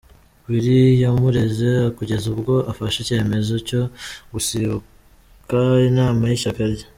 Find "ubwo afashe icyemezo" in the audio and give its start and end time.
2.33-3.53